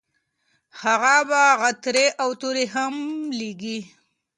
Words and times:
هغه 0.81 1.15
به 1.29 1.43
غاترې 1.59 2.07
او 2.21 2.29
توري 2.39 2.65
هم 2.75 2.93
لیږي. 3.39 3.79